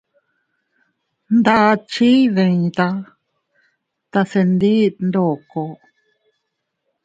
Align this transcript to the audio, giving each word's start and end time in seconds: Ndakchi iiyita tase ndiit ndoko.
Ndakchi 1.37 2.07
iiyita 2.23 2.87
tase 4.11 4.41
ndiit 4.51 4.95
ndoko. 5.07 5.61